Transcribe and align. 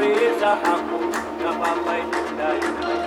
Samangari 0.00 0.32
sa 0.40 0.56
aku 0.64 1.12
Sabamay 1.44 2.00
juday 2.08 2.56
Samangari 2.56 2.99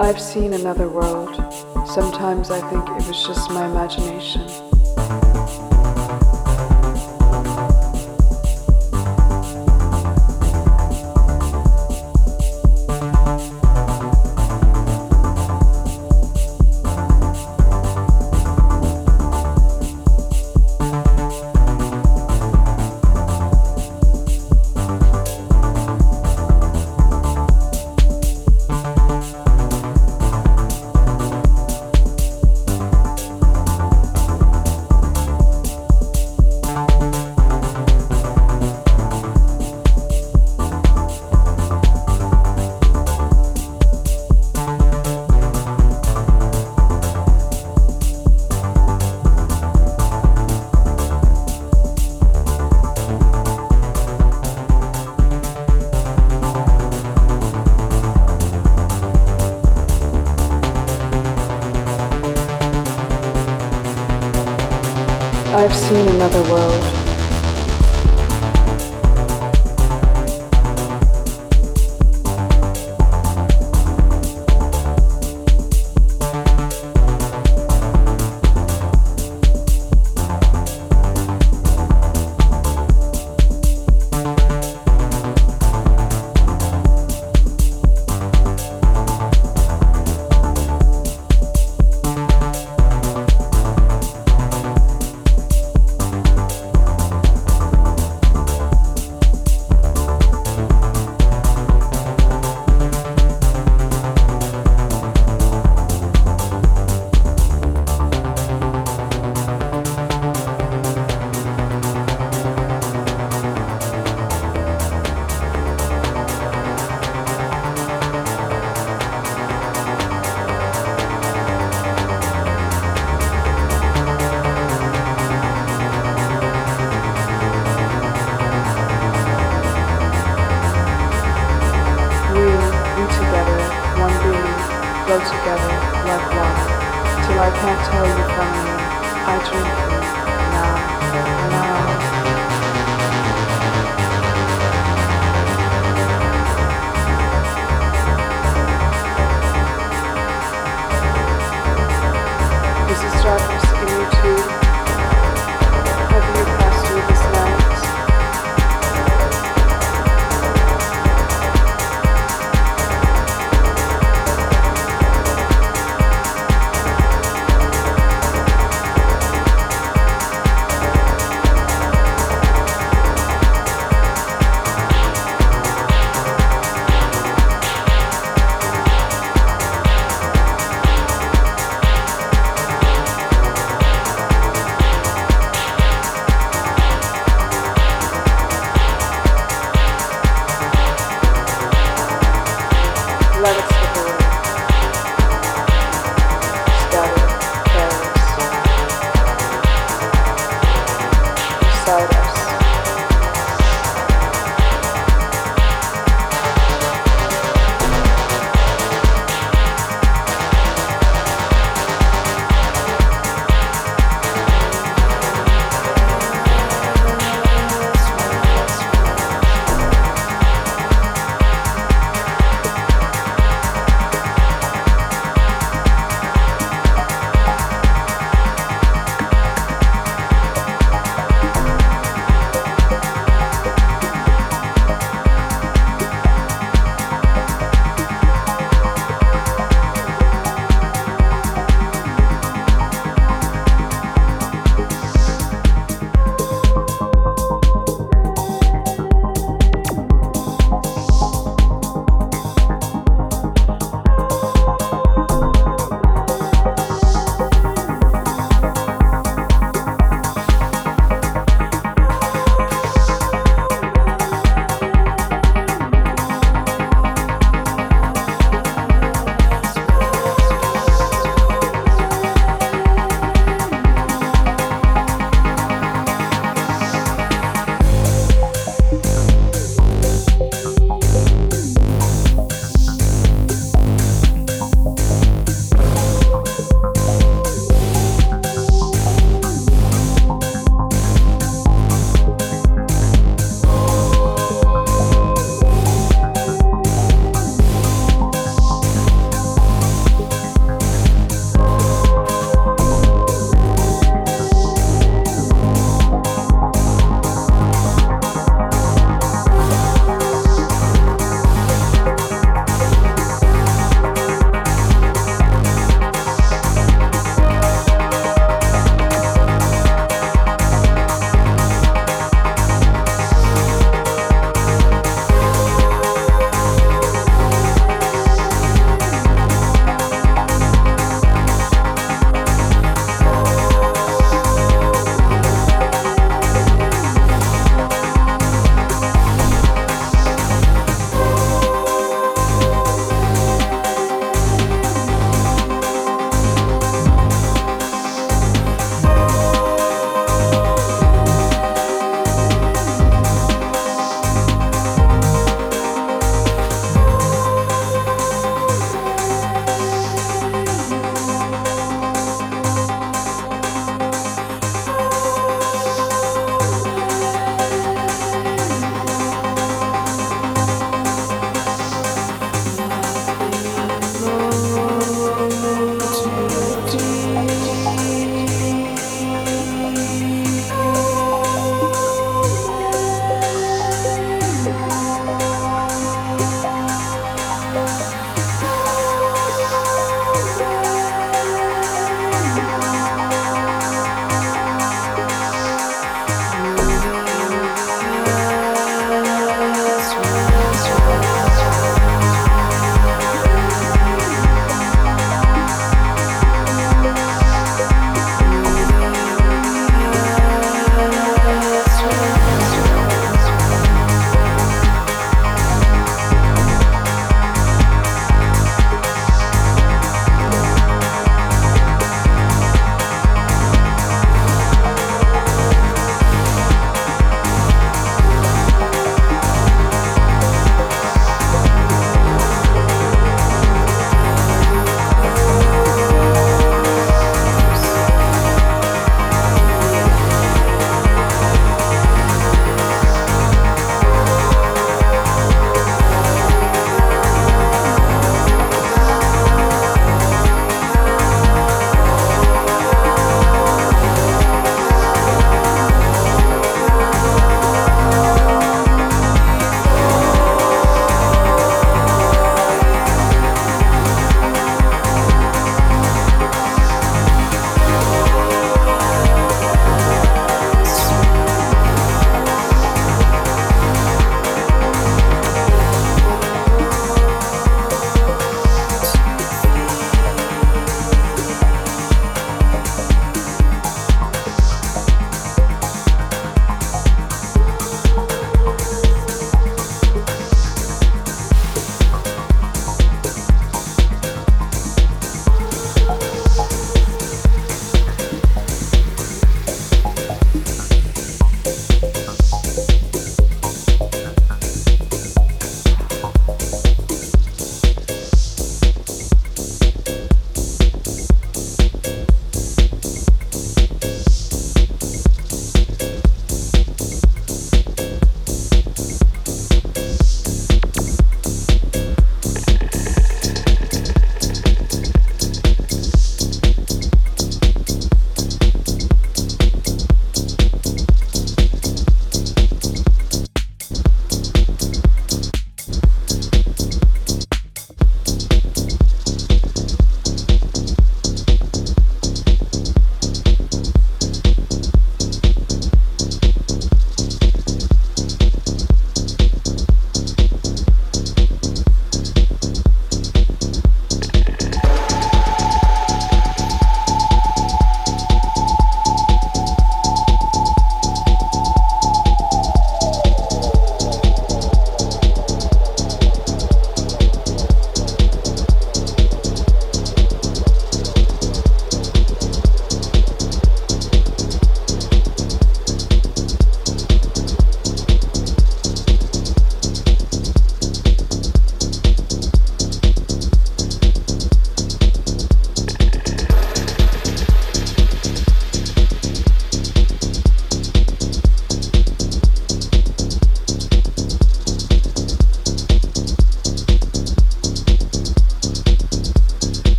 I've 0.00 0.20
seen 0.20 0.52
another 0.52 0.88
world. 0.88 1.34
Sometimes 1.88 2.52
I 2.52 2.60
think 2.70 2.88
it 2.88 3.08
was 3.08 3.26
just 3.26 3.50
my 3.50 3.66
imagination. 3.66 4.46
another 66.28 66.52
world. 66.52 66.97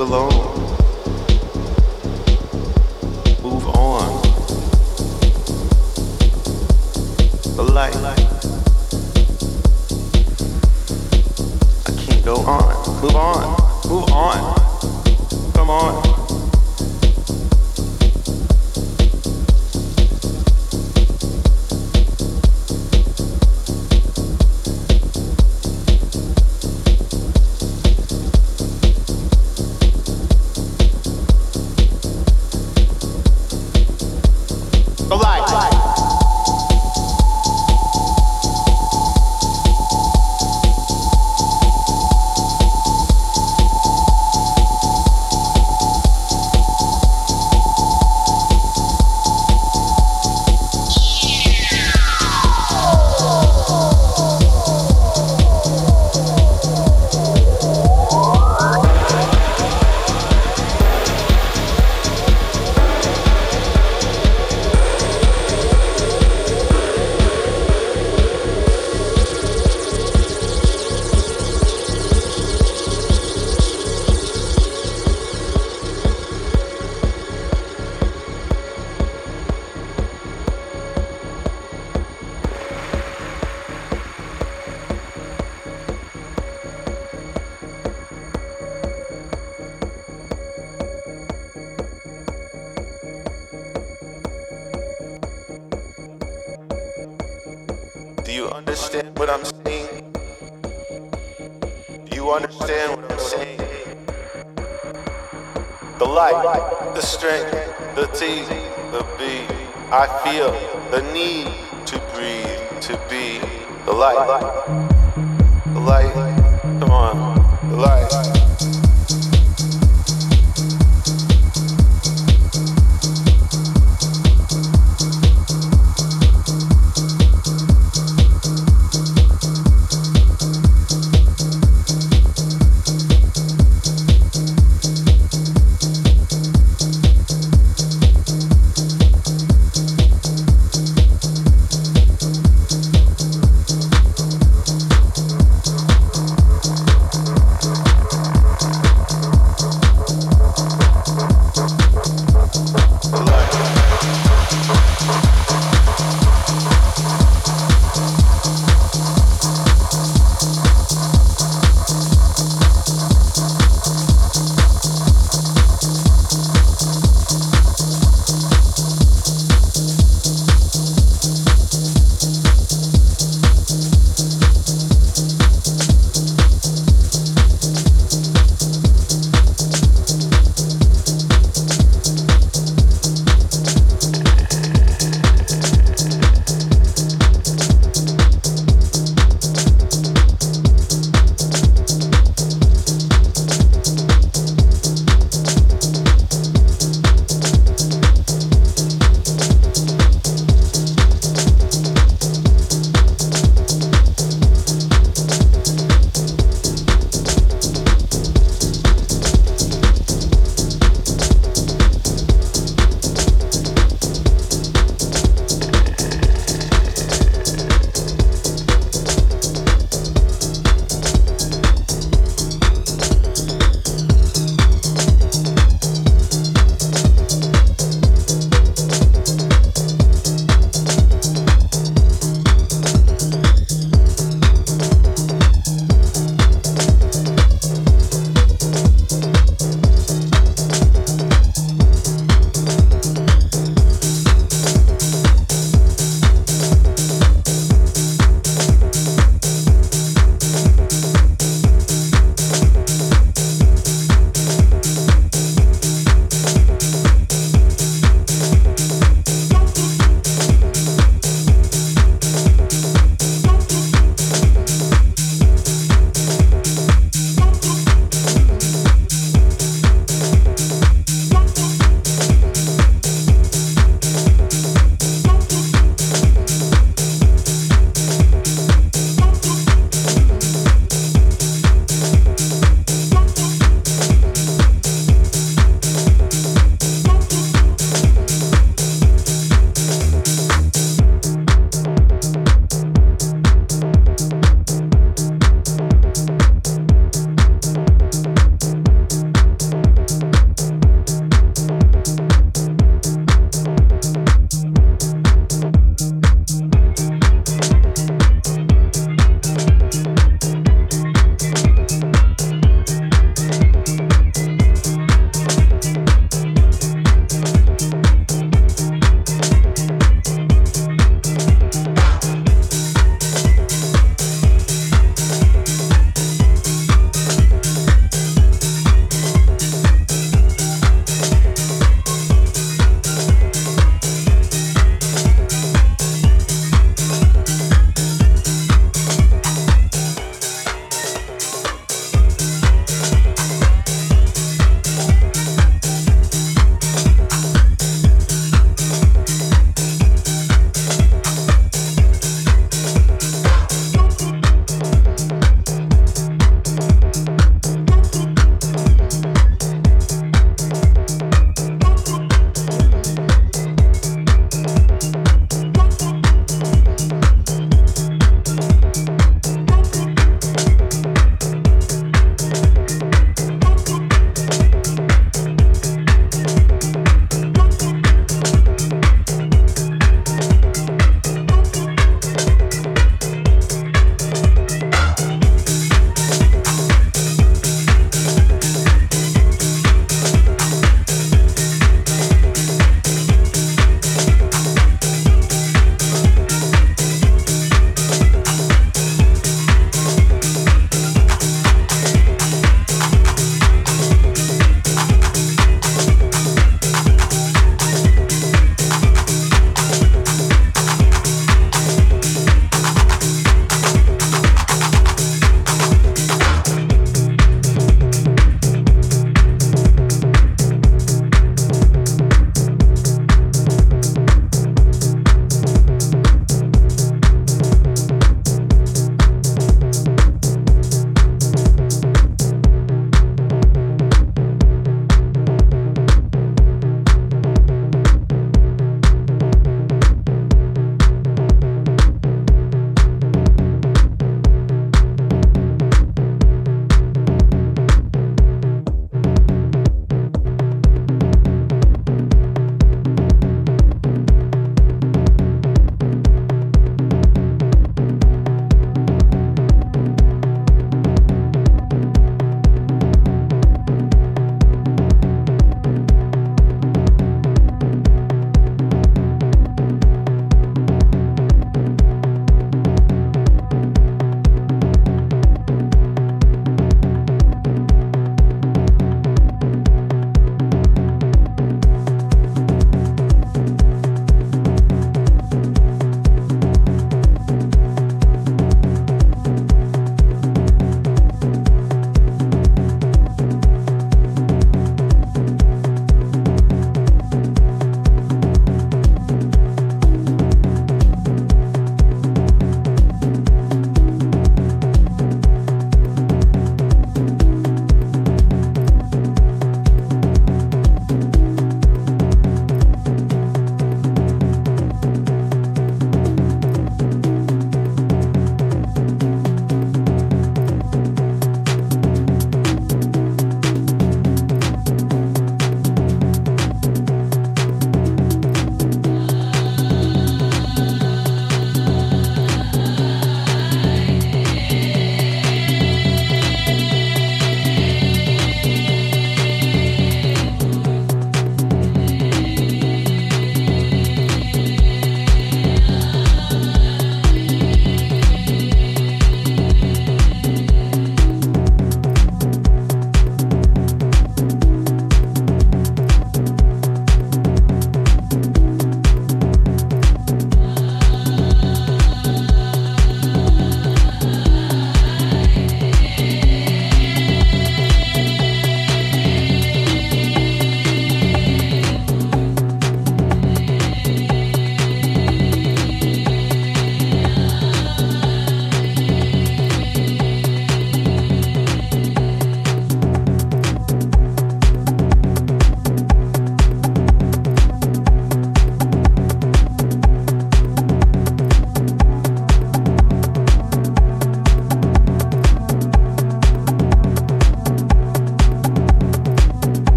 Move 0.00 0.12
on. 0.14 0.30
The 7.54 7.62
light. 7.62 7.94
I 11.86 11.92
can't 11.98 12.24
go 12.24 12.36
on. 12.36 13.02
Move 13.02 13.14
on. 13.14 13.56
Move 13.90 14.10
on. 14.10 15.52
Come 15.52 15.68
on. 15.68 16.19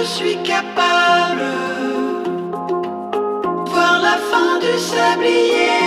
je 0.00 0.04
suis 0.04 0.36
capable. 0.42 1.50
Voir 3.66 4.00
la 4.08 4.16
fin 4.30 4.58
du 4.66 4.78
sablier. 4.78 5.86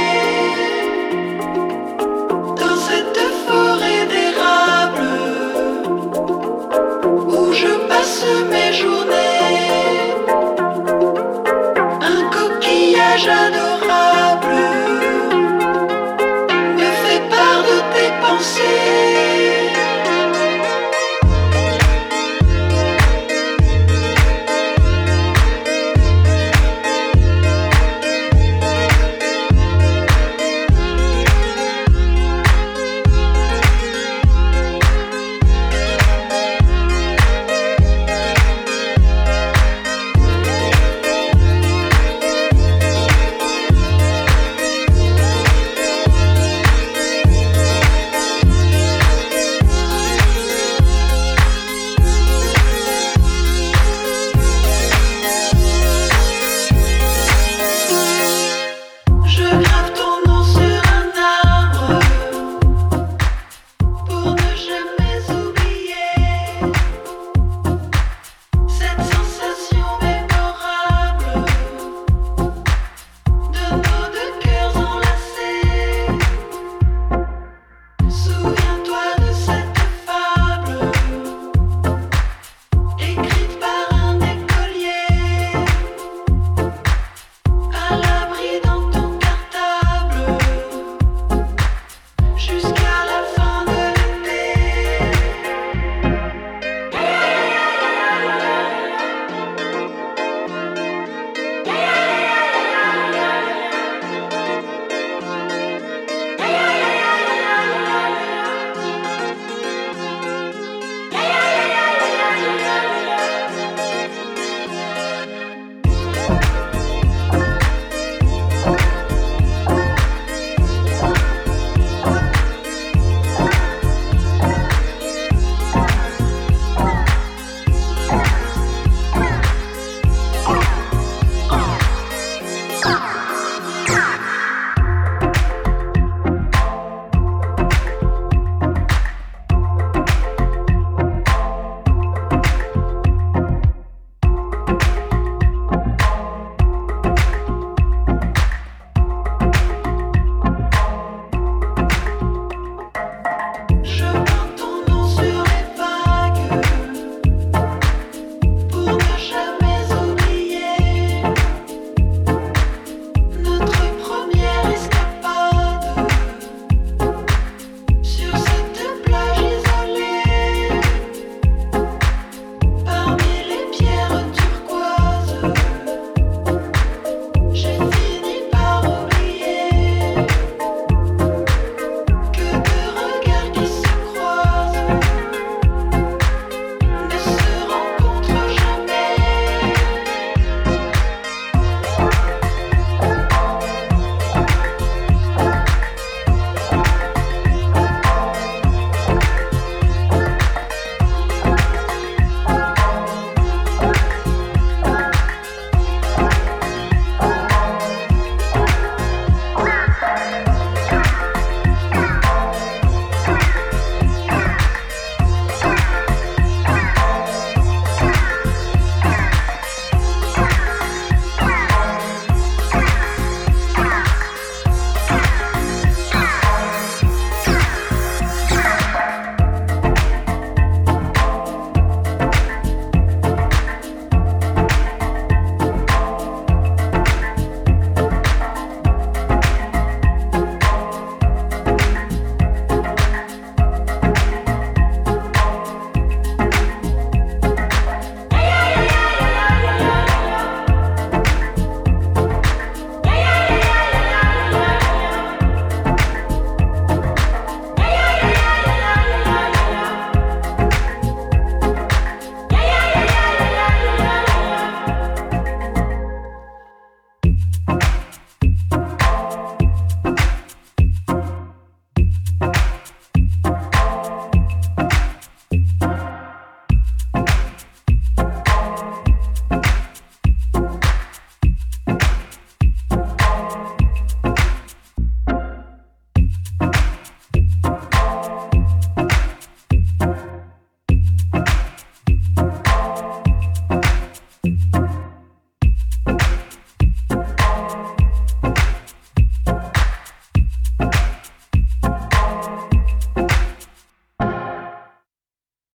Dans 2.61 2.77
cette 2.87 3.21
forêt 3.45 4.05
d'érable. 4.13 5.09
Où 7.37 7.53
je 7.53 7.73
passe 7.89 8.25
mes 8.51 8.73
journées. 8.73 10.13
Un 12.13 12.21
coquillage 12.35 13.27
adoré. 13.27 13.60